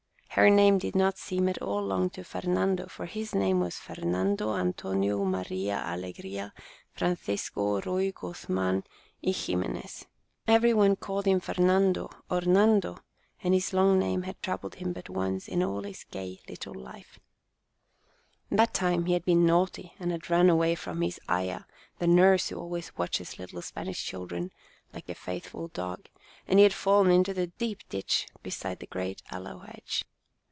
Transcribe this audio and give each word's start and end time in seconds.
Her 0.35 0.49
name 0.49 0.77
did 0.77 0.95
not 0.95 1.17
seem 1.17 1.49
at 1.49 1.61
all 1.61 1.81
long 1.85 2.09
to 2.11 2.23
Fernando, 2.23 2.85
for 2.87 3.05
his 3.05 3.35
name 3.35 3.59
was 3.59 3.75
Fer 3.75 4.01
nando 4.01 4.55
Antonio 4.55 5.25
Maria 5.25 5.83
Allegria 5.85 6.53
Francisco 6.93 7.81
Ruy 7.81 8.13
Guzman 8.13 8.85
y 9.21 9.33
Ximenez. 9.33 10.05
Every 10.47 10.73
one 10.73 10.95
called 10.95 11.25
him 11.25 11.41
Fernando 11.41 12.09
or 12.29 12.39
Nando, 12.43 12.99
and 13.43 13.53
his 13.53 13.73
long 13.73 13.99
name 13.99 14.21
had 14.21 14.41
troubled 14.41 14.75
him 14.75 14.93
but 14.93 15.09
once 15.09 15.49
in 15.49 15.61
all 15.61 15.83
his 15.83 16.05
gay 16.05 16.39
little 16.47 16.73
life, 16.75 17.19
4 18.49 18.57
Our 18.57 18.57
Little 18.57 18.57
Spanish 18.57 18.57
Cousin 18.57 18.57
That 18.57 18.73
time 18.95 19.05
he 19.07 19.13
had 19.13 19.25
been 19.25 19.45
naughty 19.45 19.93
and 19.99 20.11
had 20.11 20.29
run 20.29 20.49
away 20.49 20.75
from 20.75 21.01
his 21.01 21.19
aya, 21.27 21.63
the 21.99 22.07
nurse 22.07 22.47
who 22.47 22.55
always 22.55 22.97
watches 22.97 23.37
little 23.37 23.61
Spanish 23.61 24.01
children 24.01 24.51
like 24.93 25.09
a 25.09 25.13
faithful 25.13 25.67
dog, 25.67 26.07
and 26.47 26.57
he 26.57 26.63
had 26.63 26.73
fallen 26.73 27.11
into 27.11 27.33
the 27.33 27.47
deep 27.47 27.79
ditch 27.89 28.29
beside 28.41 28.79
the 28.79 28.87
great 28.87 29.21
aloe 29.29 29.59
hedge. 29.59 30.05